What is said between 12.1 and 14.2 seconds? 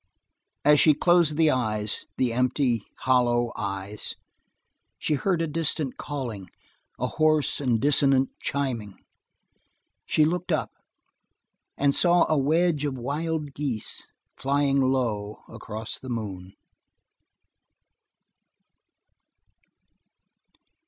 a wedge of wild geese